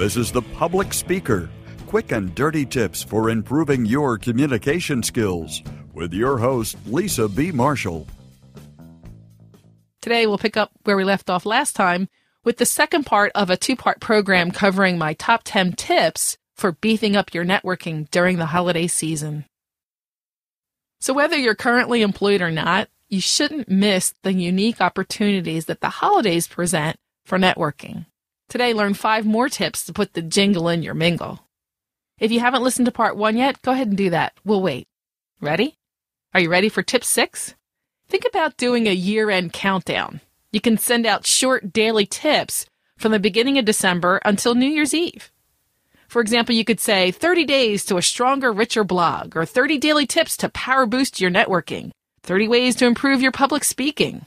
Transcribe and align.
This 0.00 0.16
is 0.16 0.32
The 0.32 0.40
Public 0.40 0.94
Speaker 0.94 1.50
quick 1.86 2.10
and 2.10 2.34
dirty 2.34 2.64
tips 2.64 3.02
for 3.02 3.28
improving 3.28 3.84
your 3.84 4.16
communication 4.16 5.02
skills 5.02 5.62
with 5.92 6.14
your 6.14 6.38
host, 6.38 6.78
Lisa 6.86 7.28
B. 7.28 7.52
Marshall. 7.52 8.06
Today, 10.00 10.26
we'll 10.26 10.38
pick 10.38 10.56
up 10.56 10.70
where 10.84 10.96
we 10.96 11.04
left 11.04 11.28
off 11.28 11.44
last 11.44 11.76
time 11.76 12.08
with 12.44 12.56
the 12.56 12.64
second 12.64 13.04
part 13.04 13.30
of 13.34 13.50
a 13.50 13.58
two 13.58 13.76
part 13.76 14.00
program 14.00 14.50
covering 14.50 14.96
my 14.96 15.12
top 15.12 15.42
10 15.44 15.74
tips 15.74 16.38
for 16.56 16.72
beefing 16.72 17.14
up 17.14 17.34
your 17.34 17.44
networking 17.44 18.10
during 18.10 18.38
the 18.38 18.46
holiday 18.46 18.86
season. 18.86 19.44
So, 20.98 21.12
whether 21.12 21.36
you're 21.36 21.54
currently 21.54 22.00
employed 22.00 22.40
or 22.40 22.50
not, 22.50 22.88
you 23.10 23.20
shouldn't 23.20 23.68
miss 23.68 24.14
the 24.22 24.32
unique 24.32 24.80
opportunities 24.80 25.66
that 25.66 25.82
the 25.82 25.90
holidays 25.90 26.48
present 26.48 26.96
for 27.26 27.38
networking. 27.38 28.06
Today, 28.50 28.74
learn 28.74 28.94
five 28.94 29.24
more 29.24 29.48
tips 29.48 29.84
to 29.84 29.92
put 29.92 30.14
the 30.14 30.22
jingle 30.22 30.68
in 30.68 30.82
your 30.82 30.92
mingle. 30.92 31.46
If 32.18 32.32
you 32.32 32.40
haven't 32.40 32.64
listened 32.64 32.86
to 32.86 32.92
part 32.92 33.16
one 33.16 33.36
yet, 33.36 33.62
go 33.62 33.70
ahead 33.70 33.86
and 33.86 33.96
do 33.96 34.10
that. 34.10 34.32
We'll 34.44 34.60
wait. 34.60 34.88
Ready? 35.40 35.76
Are 36.34 36.40
you 36.40 36.50
ready 36.50 36.68
for 36.68 36.82
tip 36.82 37.04
six? 37.04 37.54
Think 38.08 38.24
about 38.28 38.56
doing 38.56 38.88
a 38.88 38.92
year 38.92 39.30
end 39.30 39.52
countdown. 39.52 40.20
You 40.50 40.60
can 40.60 40.78
send 40.78 41.06
out 41.06 41.28
short 41.28 41.72
daily 41.72 42.06
tips 42.06 42.66
from 42.98 43.12
the 43.12 43.20
beginning 43.20 43.56
of 43.56 43.64
December 43.64 44.20
until 44.24 44.56
New 44.56 44.66
Year's 44.66 44.94
Eve. 44.94 45.30
For 46.08 46.20
example, 46.20 46.56
you 46.56 46.64
could 46.64 46.80
say 46.80 47.12
30 47.12 47.44
days 47.44 47.84
to 47.84 47.98
a 47.98 48.02
stronger, 48.02 48.52
richer 48.52 48.82
blog, 48.82 49.36
or 49.36 49.46
30 49.46 49.78
daily 49.78 50.06
tips 50.08 50.36
to 50.38 50.48
power 50.48 50.86
boost 50.86 51.20
your 51.20 51.30
networking, 51.30 51.92
30 52.24 52.48
ways 52.48 52.74
to 52.76 52.86
improve 52.86 53.22
your 53.22 53.30
public 53.30 53.62
speaking, 53.62 54.26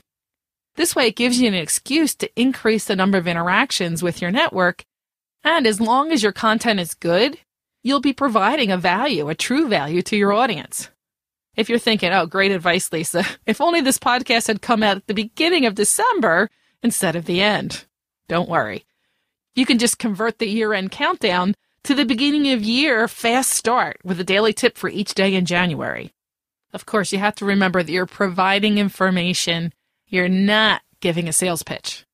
this 0.76 0.95
way, 0.95 1.08
it 1.08 1.16
gives 1.16 1.40
you 1.40 1.48
an 1.48 1.54
excuse 1.54 2.16
to 2.16 2.40
increase 2.40 2.86
the 2.86 2.95
number 2.95 3.18
of 3.18 3.27
interactions 3.27 4.02
with 4.02 4.22
your 4.22 4.31
network. 4.31 4.86
And 5.44 5.67
as 5.67 5.80
long 5.80 6.11
as 6.11 6.23
your 6.23 6.31
content 6.31 6.80
is 6.80 6.94
good, 6.94 7.38
you'll 7.84 8.02
be 8.02 8.14
providing 8.14 8.72
a 8.72 8.78
value, 8.78 9.30
a 9.30 9.36
true 9.36 9.67
value 9.67 10.02
to 10.03 10.17
your 10.17 10.34
audience. 10.34 10.89
If 11.56 11.70
you're 11.70 11.78
thinking, 11.78 12.12
oh, 12.12 12.25
great 12.25 12.52
advice, 12.52 12.92
Lisa. 12.92 13.23
If 13.45 13.62
only 13.62 13.81
this 13.81 14.00
podcast 14.00 14.47
had 14.47 14.62
come 14.62 14.81
out 14.81 14.97
at 14.97 15.08
the 15.08 15.14
beginning 15.14 15.66
of 15.66 15.75
December 15.75 16.50
instead 16.81 17.16
of 17.16 17.25
the 17.25 17.42
end. 17.42 17.86
Don't 18.28 18.50
worry. 18.50 18.86
You 19.53 19.66
can 19.66 19.78
just 19.78 20.00
convert 20.00 20.40
the 20.40 20.47
year 20.47 20.73
end 20.73 20.92
countdown 20.92 21.53
to 21.84 21.94
the 21.94 22.06
beginning 22.06 22.52
of 22.52 22.64
year 22.64 23.08
fast 23.08 23.52
start 23.52 23.97
with 24.03 24.19
a 24.19 24.23
daily 24.23 24.53
tip 24.53 24.78
for 24.78 24.90
each 24.90 25.14
day 25.14 25.36
in 25.36 25.45
January. 25.45 26.14
Of 26.73 26.88
course, 26.88 27.12
you 27.12 27.19
have 27.19 27.36
to 27.36 27.45
remember 27.45 27.84
that 27.84 27.92
you're 27.92 28.08
providing 28.08 28.80
information 28.80 29.73
you're 30.14 30.30
not 30.30 30.83
giving 31.02 31.28
a 31.28 31.33
sales 31.33 31.64
pitch. 31.64 32.06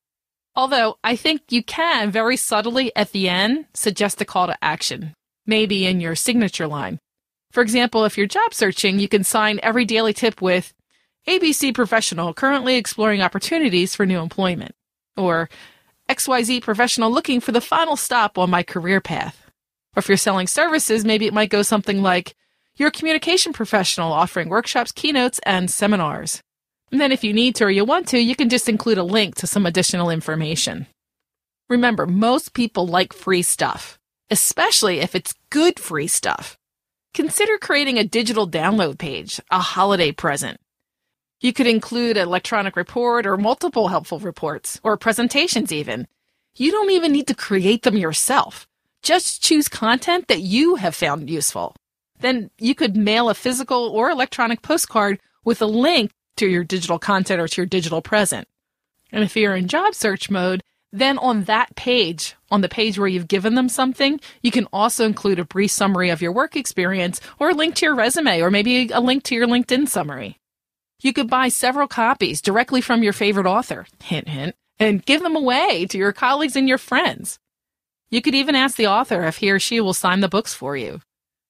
Although 0.55 0.97
I 1.03 1.17
think 1.17 1.41
you 1.49 1.61
can 1.61 2.11
very 2.11 2.37
subtly 2.37 2.95
at 2.95 3.11
the 3.11 3.27
end 3.27 3.65
suggest 3.73 4.21
a 4.21 4.25
call 4.25 4.47
to 4.47 4.57
action, 4.61 5.13
maybe 5.45 5.85
in 5.85 5.99
your 5.99 6.15
signature 6.15 6.65
line. 6.65 6.99
For 7.51 7.61
example, 7.61 8.05
if 8.05 8.17
you're 8.17 8.25
job 8.25 8.53
searching, 8.53 8.99
you 8.99 9.09
can 9.09 9.25
sign 9.25 9.59
every 9.61 9.83
daily 9.83 10.13
tip 10.13 10.41
with 10.41 10.73
ABC 11.27 11.75
professional 11.75 12.33
currently 12.33 12.77
exploring 12.77 13.21
opportunities 13.21 13.93
for 13.93 14.05
new 14.05 14.19
employment, 14.19 14.75
or 15.17 15.49
XYZ 16.07 16.61
professional 16.61 17.11
looking 17.11 17.41
for 17.41 17.51
the 17.51 17.59
final 17.59 17.97
stop 17.97 18.37
on 18.37 18.49
my 18.49 18.63
career 18.63 19.01
path. 19.01 19.45
Or 19.95 19.99
if 19.99 20.07
you're 20.07 20.17
selling 20.17 20.47
services, 20.47 21.03
maybe 21.03 21.27
it 21.27 21.33
might 21.33 21.49
go 21.49 21.63
something 21.63 22.01
like, 22.01 22.35
you're 22.77 22.87
a 22.87 22.91
communication 22.91 23.51
professional 23.51 24.13
offering 24.13 24.47
workshops, 24.47 24.93
keynotes, 24.93 25.39
and 25.45 25.69
seminars. 25.69 26.41
And 26.91 26.99
then 26.99 27.11
if 27.11 27.23
you 27.23 27.33
need 27.33 27.55
to 27.55 27.65
or 27.65 27.69
you 27.69 27.85
want 27.85 28.07
to, 28.09 28.19
you 28.19 28.35
can 28.35 28.49
just 28.49 28.67
include 28.67 28.97
a 28.97 29.03
link 29.03 29.35
to 29.35 29.47
some 29.47 29.65
additional 29.65 30.09
information. 30.09 30.87
Remember, 31.69 32.07
most 32.07 32.53
people 32.53 32.87
like 32.87 33.13
free 33.13 33.43
stuff, 33.43 33.99
especially 34.31 34.99
if 34.99 35.13
it's 35.13 35.35
good 35.51 35.79
free 35.79 36.07
stuff. 36.07 36.57
Consider 37.13 37.57
creating 37.57 37.97
a 37.97 38.03
digital 38.03 38.49
download 38.49 38.97
page, 38.97 39.39
a 39.51 39.59
holiday 39.59 40.11
present. 40.11 40.59
You 41.41 41.53
could 41.53 41.67
include 41.67 42.17
an 42.17 42.27
electronic 42.27 42.75
report 42.75 43.25
or 43.25 43.37
multiple 43.37 43.87
helpful 43.87 44.19
reports 44.19 44.79
or 44.83 44.97
presentations 44.97 45.71
even. 45.71 46.07
You 46.55 46.71
don't 46.71 46.91
even 46.91 47.11
need 47.11 47.27
to 47.27 47.35
create 47.35 47.83
them 47.83 47.97
yourself. 47.97 48.67
Just 49.01 49.41
choose 49.41 49.67
content 49.69 50.27
that 50.27 50.41
you 50.41 50.75
have 50.75 50.95
found 50.95 51.29
useful. 51.29 51.75
Then 52.19 52.49
you 52.59 52.75
could 52.75 52.97
mail 52.97 53.29
a 53.29 53.33
physical 53.33 53.89
or 53.89 54.09
electronic 54.09 54.61
postcard 54.61 55.19
with 55.45 55.61
a 55.61 55.65
link 55.65 56.11
to 56.39 56.47
your 56.47 56.63
digital 56.63 56.99
content 56.99 57.41
or 57.41 57.47
to 57.47 57.61
your 57.61 57.65
digital 57.65 58.01
present. 58.01 58.47
And 59.11 59.23
if 59.23 59.35
you're 59.35 59.55
in 59.55 59.67
job 59.67 59.93
search 59.93 60.29
mode, 60.29 60.63
then 60.91 61.17
on 61.19 61.43
that 61.43 61.75
page, 61.75 62.35
on 62.49 62.61
the 62.61 62.69
page 62.69 62.97
where 62.97 63.07
you've 63.07 63.27
given 63.27 63.55
them 63.55 63.69
something, 63.69 64.19
you 64.41 64.49
can 64.49 64.67
also 64.73 65.05
include 65.05 65.39
a 65.39 65.45
brief 65.45 65.71
summary 65.71 66.09
of 66.09 66.21
your 66.21 66.31
work 66.31 66.55
experience 66.55 67.21
or 67.39 67.49
a 67.49 67.53
link 67.53 67.75
to 67.75 67.85
your 67.85 67.95
resume 67.95 68.41
or 68.41 68.49
maybe 68.49 68.89
a 68.89 68.99
link 68.99 69.23
to 69.23 69.35
your 69.35 69.47
LinkedIn 69.47 69.87
summary. 69.87 70.39
You 71.01 71.13
could 71.13 71.29
buy 71.29 71.49
several 71.49 71.87
copies 71.87 72.41
directly 72.41 72.81
from 72.81 73.03
your 73.03 73.13
favorite 73.13 73.45
author, 73.45 73.85
hint, 74.03 74.27
hint, 74.27 74.55
and 74.79 75.05
give 75.05 75.21
them 75.21 75.35
away 75.35 75.85
to 75.87 75.97
your 75.97 76.11
colleagues 76.11 76.55
and 76.55 76.67
your 76.67 76.77
friends. 76.77 77.39
You 78.09 78.21
could 78.21 78.35
even 78.35 78.55
ask 78.55 78.75
the 78.75 78.87
author 78.87 79.23
if 79.25 79.37
he 79.37 79.51
or 79.51 79.59
she 79.59 79.79
will 79.79 79.93
sign 79.93 80.21
the 80.21 80.27
books 80.27 80.53
for 80.53 80.75
you. 80.75 81.01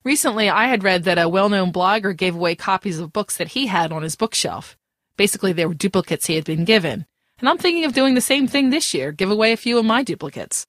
Recently, 0.04 0.50
I 0.50 0.68
had 0.68 0.84
read 0.84 1.04
that 1.04 1.18
a 1.18 1.30
well 1.30 1.50
known 1.50 1.72
blogger 1.72 2.16
gave 2.16 2.36
away 2.36 2.56
copies 2.56 3.00
of 3.00 3.14
books 3.14 3.38
that 3.38 3.50
he 3.50 3.68
had 3.68 3.92
on 3.92 4.04
his 4.04 4.16
bookshelf. 4.16 4.78
Basically, 5.20 5.52
they 5.52 5.66
were 5.66 5.74
duplicates 5.74 6.28
he 6.28 6.36
had 6.36 6.46
been 6.46 6.64
given. 6.64 7.06
And 7.40 7.50
I'm 7.50 7.58
thinking 7.58 7.84
of 7.84 7.92
doing 7.92 8.16
the 8.16 8.22
same 8.22 8.48
thing 8.48 8.70
this 8.70 8.94
year, 8.94 9.12
give 9.12 9.30
away 9.30 9.52
a 9.52 9.58
few 9.58 9.78
of 9.78 9.84
my 9.84 10.02
duplicates. 10.02 10.66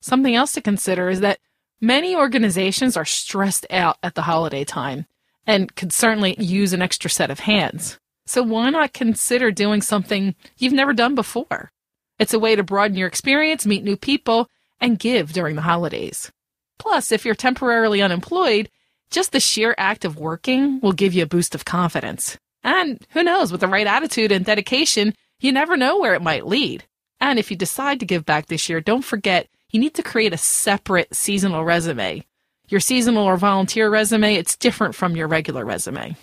Something 0.00 0.36
else 0.36 0.52
to 0.52 0.60
consider 0.60 1.08
is 1.08 1.18
that 1.18 1.40
many 1.80 2.14
organizations 2.14 2.96
are 2.96 3.04
stressed 3.04 3.66
out 3.70 3.98
at 4.00 4.14
the 4.14 4.22
holiday 4.22 4.62
time 4.62 5.06
and 5.48 5.74
could 5.74 5.92
certainly 5.92 6.36
use 6.38 6.72
an 6.72 6.80
extra 6.80 7.10
set 7.10 7.28
of 7.28 7.40
hands. 7.40 7.98
So 8.24 8.40
why 8.40 8.70
not 8.70 8.92
consider 8.92 9.50
doing 9.50 9.82
something 9.82 10.36
you've 10.58 10.72
never 10.72 10.92
done 10.92 11.16
before? 11.16 11.72
It's 12.20 12.32
a 12.32 12.38
way 12.38 12.54
to 12.54 12.62
broaden 12.62 12.96
your 12.96 13.08
experience, 13.08 13.66
meet 13.66 13.82
new 13.82 13.96
people, 13.96 14.48
and 14.80 15.00
give 15.00 15.32
during 15.32 15.56
the 15.56 15.62
holidays. 15.62 16.30
Plus, 16.78 17.10
if 17.10 17.24
you're 17.24 17.34
temporarily 17.34 18.00
unemployed, 18.00 18.70
just 19.10 19.32
the 19.32 19.40
sheer 19.40 19.74
act 19.76 20.04
of 20.04 20.20
working 20.20 20.78
will 20.78 20.92
give 20.92 21.14
you 21.14 21.24
a 21.24 21.26
boost 21.34 21.56
of 21.56 21.64
confidence. 21.64 22.38
And 22.62 23.06
who 23.10 23.22
knows, 23.22 23.52
with 23.52 23.60
the 23.60 23.68
right 23.68 23.86
attitude 23.86 24.32
and 24.32 24.44
dedication, 24.44 25.14
you 25.40 25.52
never 25.52 25.76
know 25.76 25.98
where 25.98 26.14
it 26.14 26.22
might 26.22 26.46
lead. 26.46 26.84
And 27.20 27.38
if 27.38 27.50
you 27.50 27.56
decide 27.56 28.00
to 28.00 28.06
give 28.06 28.24
back 28.24 28.46
this 28.46 28.68
year, 28.68 28.80
don't 28.80 29.04
forget 29.04 29.48
you 29.70 29.80
need 29.80 29.94
to 29.94 30.02
create 30.02 30.32
a 30.32 30.38
separate 30.38 31.14
seasonal 31.14 31.64
resume. 31.64 32.24
Your 32.68 32.80
seasonal 32.80 33.24
or 33.24 33.36
volunteer 33.36 33.90
resume, 33.90 34.34
it's 34.34 34.56
different 34.56 34.94
from 34.94 35.16
your 35.16 35.28
regular 35.28 35.64
resume. 35.64 36.16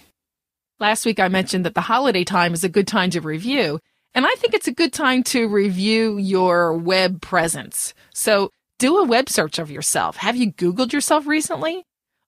Last 0.79 1.05
week 1.05 1.19
I 1.19 1.27
mentioned 1.27 1.65
that 1.65 1.73
the 1.73 1.81
holiday 1.81 2.23
time 2.23 2.53
is 2.53 2.63
a 2.63 2.69
good 2.69 2.87
time 2.87 3.09
to 3.11 3.21
review, 3.21 3.79
and 4.13 4.25
I 4.25 4.33
think 4.37 4.53
it's 4.53 4.67
a 4.67 4.73
good 4.73 4.93
time 4.93 5.23
to 5.23 5.47
review 5.47 6.17
your 6.17 6.73
web 6.73 7.21
presence. 7.21 7.93
So 8.13 8.51
do 8.77 8.97
a 8.97 9.05
web 9.05 9.29
search 9.29 9.57
of 9.57 9.71
yourself. 9.71 10.17
Have 10.17 10.35
you 10.35 10.51
Googled 10.51 10.91
yourself 10.91 11.25
recently? 11.25 11.85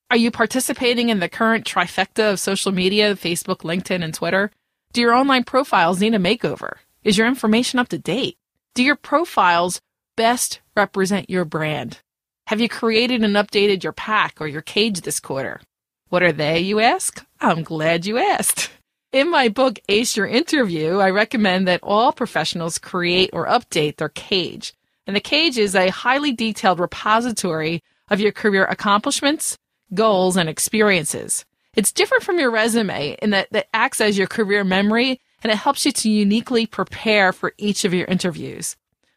Are 0.09 0.15
you 0.15 0.31
participating 0.31 1.09
in 1.09 1.19
the 1.19 1.27
current 1.27 1.65
trifecta 1.65 2.31
of 2.31 2.39
social 2.39 2.71
media, 2.71 3.13
Facebook, 3.15 3.57
LinkedIn, 3.57 4.01
and 4.01 4.13
Twitter? 4.13 4.51
Do 4.93 5.01
your 5.01 5.13
online 5.13 5.43
profiles 5.43 5.99
need 5.99 6.13
a 6.13 6.17
makeover? 6.17 6.77
Is 7.03 7.17
your 7.17 7.27
information 7.27 7.77
up 7.77 7.89
to 7.89 7.97
date? 7.97 8.37
Do 8.73 8.83
your 8.83 8.95
profiles 8.95 9.81
best 10.15 10.61
represent 10.77 11.29
your 11.29 11.43
brand? 11.43 11.99
Have 12.47 12.61
you 12.61 12.69
created 12.69 13.21
and 13.21 13.35
updated 13.35 13.83
your 13.83 13.91
pack 13.91 14.39
or 14.39 14.47
your 14.47 14.61
cage 14.61 15.01
this 15.01 15.19
quarter? 15.19 15.59
What 16.07 16.23
are 16.23 16.31
they, 16.31 16.61
you 16.61 16.79
ask? 16.79 17.25
I'm 17.41 17.63
glad 17.63 18.05
you 18.05 18.17
asked. 18.17 18.71
In 19.11 19.29
my 19.29 19.49
book, 19.49 19.77
Ace 19.89 20.15
Your 20.15 20.27
Interview, 20.27 20.99
I 20.99 21.09
recommend 21.09 21.67
that 21.67 21.83
all 21.83 22.13
professionals 22.13 22.77
create 22.77 23.31
or 23.33 23.45
update 23.45 23.97
their 23.97 24.07
cage. 24.07 24.73
And 25.05 25.17
the 25.17 25.21
cage 25.21 25.57
is 25.57 25.75
a 25.75 25.89
highly 25.89 26.31
detailed 26.31 26.79
repository 26.79 27.83
of 28.09 28.21
your 28.21 28.31
career 28.31 28.63
accomplishments, 28.63 29.57
goals, 29.93 30.37
and 30.37 30.49
experiences. 30.49 31.45
It's 31.75 31.91
different 31.91 32.23
from 32.23 32.39
your 32.39 32.51
resume 32.51 33.17
in 33.21 33.29
that 33.31 33.47
it 33.51 33.67
acts 33.73 34.01
as 34.01 34.17
your 34.17 34.27
career 34.27 34.63
memory 34.63 35.19
and 35.43 35.51
it 35.51 35.57
helps 35.57 35.85
you 35.85 35.91
to 35.91 36.09
uniquely 36.09 36.65
prepare 36.65 37.31
for 37.31 37.53
each 37.57 37.85
of 37.85 37.93
your 37.93 38.05
interviews. 38.07 38.75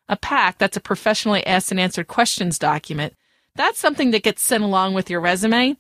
A 0.09 0.17
PAC, 0.17 0.59
that's 0.59 0.77
a 0.77 0.81
professionally 0.81 1.47
asked 1.47 1.71
and 1.71 1.81
answered 1.81 2.09
questions 2.09 2.59
document, 2.59 3.15
that's 3.57 3.79
something 3.79 4.11
that 4.11 4.23
gets 4.23 4.43
sent 4.43 4.63
along 4.63 4.95
with 4.95 5.09
your 5.09 5.21
resume. 5.21 5.77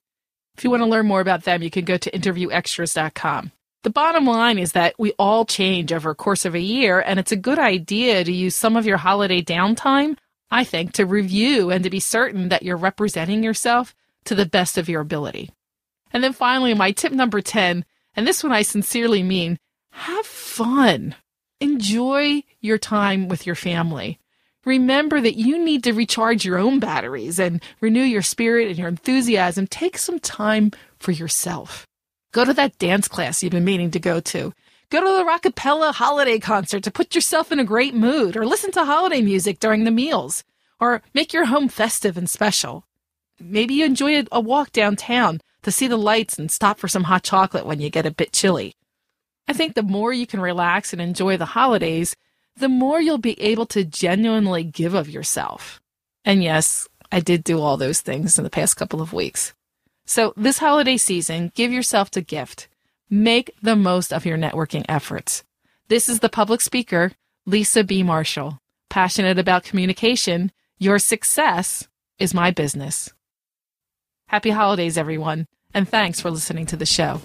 If 0.56 0.64
you 0.64 0.70
want 0.70 0.82
to 0.82 0.88
learn 0.88 1.06
more 1.06 1.20
about 1.20 1.44
them, 1.44 1.62
you 1.62 1.70
can 1.70 1.84
go 1.84 1.96
to 1.96 2.10
interviewextras.com. 2.10 3.52
The 3.82 3.90
bottom 3.90 4.26
line 4.26 4.58
is 4.58 4.72
that 4.72 4.94
we 4.98 5.12
all 5.18 5.46
change 5.46 5.92
over 5.92 6.10
a 6.10 6.14
course 6.14 6.44
of 6.44 6.54
a 6.54 6.60
year, 6.60 7.00
and 7.00 7.18
it's 7.18 7.32
a 7.32 7.36
good 7.36 7.58
idea 7.58 8.24
to 8.24 8.32
use 8.32 8.54
some 8.54 8.76
of 8.76 8.84
your 8.84 8.98
holiday 8.98 9.40
downtime, 9.40 10.18
I 10.50 10.64
think, 10.64 10.92
to 10.92 11.06
review 11.06 11.70
and 11.70 11.82
to 11.84 11.90
be 11.90 12.00
certain 12.00 12.50
that 12.50 12.62
you're 12.62 12.76
representing 12.76 13.42
yourself 13.42 13.94
to 14.24 14.34
the 14.34 14.46
best 14.46 14.78
of 14.78 14.88
your 14.88 15.00
ability. 15.00 15.50
And 16.12 16.22
then 16.22 16.32
finally, 16.32 16.74
my 16.74 16.92
tip 16.92 17.12
number 17.12 17.40
10, 17.40 17.84
and 18.14 18.26
this 18.26 18.42
one 18.42 18.52
I 18.52 18.62
sincerely 18.62 19.22
mean 19.22 19.58
have 19.92 20.26
fun. 20.26 21.14
Enjoy 21.60 22.42
your 22.60 22.78
time 22.78 23.28
with 23.28 23.46
your 23.46 23.54
family. 23.54 24.18
Remember 24.64 25.20
that 25.20 25.36
you 25.36 25.58
need 25.58 25.84
to 25.84 25.92
recharge 25.92 26.44
your 26.44 26.58
own 26.58 26.80
batteries 26.80 27.38
and 27.38 27.62
renew 27.80 28.02
your 28.02 28.22
spirit 28.22 28.68
and 28.68 28.78
your 28.78 28.88
enthusiasm. 28.88 29.66
Take 29.66 29.96
some 29.96 30.18
time 30.18 30.70
for 30.98 31.12
yourself. 31.12 31.86
Go 32.32 32.44
to 32.44 32.52
that 32.54 32.78
dance 32.78 33.08
class 33.08 33.42
you've 33.42 33.52
been 33.52 33.64
meaning 33.64 33.90
to 33.92 33.98
go 33.98 34.20
to. 34.20 34.52
Go 34.90 35.00
to 35.00 35.06
the 35.06 35.50
Rockapella 35.50 35.94
holiday 35.94 36.38
concert 36.38 36.82
to 36.82 36.90
put 36.90 37.14
yourself 37.14 37.52
in 37.52 37.60
a 37.60 37.64
great 37.64 37.94
mood, 37.94 38.36
or 38.36 38.44
listen 38.44 38.72
to 38.72 38.84
holiday 38.84 39.22
music 39.22 39.60
during 39.60 39.84
the 39.84 39.90
meals, 39.90 40.44
or 40.80 41.02
make 41.14 41.32
your 41.32 41.46
home 41.46 41.68
festive 41.68 42.16
and 42.16 42.28
special. 42.28 42.84
Maybe 43.40 43.74
you 43.74 43.84
enjoy 43.84 44.22
a 44.30 44.40
walk 44.40 44.72
downtown 44.72 45.40
to 45.62 45.70
see 45.70 45.88
the 45.88 45.96
lights 45.96 46.38
and 46.38 46.50
stop 46.50 46.78
for 46.78 46.88
some 46.88 47.04
hot 47.04 47.22
chocolate 47.22 47.66
when 47.66 47.80
you 47.80 47.90
get 47.90 48.06
a 48.06 48.10
bit 48.10 48.32
chilly. 48.32 48.74
I 49.48 49.52
think 49.52 49.74
the 49.74 49.82
more 49.82 50.12
you 50.12 50.26
can 50.26 50.40
relax 50.40 50.92
and 50.92 51.02
enjoy 51.02 51.36
the 51.36 51.46
holidays, 51.46 52.14
the 52.56 52.68
more 52.68 53.00
you'll 53.00 53.18
be 53.18 53.40
able 53.40 53.66
to 53.66 53.84
genuinely 53.84 54.62
give 54.62 54.94
of 54.94 55.08
yourself. 55.08 55.80
And 56.24 56.42
yes, 56.42 56.86
I 57.10 57.20
did 57.20 57.42
do 57.42 57.60
all 57.60 57.76
those 57.76 58.00
things 58.00 58.38
in 58.38 58.44
the 58.44 58.50
past 58.50 58.76
couple 58.76 59.00
of 59.00 59.12
weeks. 59.12 59.54
So 60.04 60.34
this 60.36 60.58
holiday 60.58 60.96
season, 60.96 61.52
give 61.54 61.72
yourself 61.72 62.10
a 62.16 62.20
gift. 62.20 62.68
Make 63.08 63.52
the 63.62 63.76
most 63.76 64.12
of 64.12 64.26
your 64.26 64.38
networking 64.38 64.84
efforts. 64.88 65.42
This 65.88 66.08
is 66.08 66.20
the 66.20 66.28
public 66.28 66.60
speaker, 66.60 67.12
Lisa 67.46 67.82
B. 67.82 68.02
Marshall. 68.02 68.60
Passionate 68.88 69.38
about 69.38 69.64
communication, 69.64 70.52
your 70.78 70.98
success 70.98 71.88
is 72.18 72.34
my 72.34 72.50
business. 72.50 73.12
Happy 74.30 74.50
holidays, 74.50 74.96
everyone, 74.96 75.46
and 75.74 75.88
thanks 75.88 76.20
for 76.20 76.30
listening 76.30 76.64
to 76.66 76.76
the 76.76 76.86
show. 76.86 77.20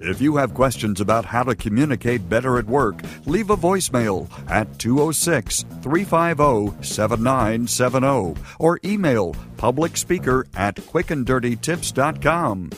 If 0.00 0.22
you 0.22 0.36
have 0.36 0.54
questions 0.54 0.98
about 0.98 1.26
how 1.26 1.42
to 1.42 1.54
communicate 1.54 2.26
better 2.26 2.56
at 2.56 2.64
work, 2.64 3.02
leave 3.26 3.50
a 3.50 3.56
voicemail 3.56 4.30
at 4.48 4.78
206 4.78 5.66
350 5.82 6.82
7970 6.82 8.40
or 8.58 8.80
email 8.82 9.34
publicspeaker 9.58 10.46
at 10.54 10.76
quickanddirtytips.com. 10.76 12.70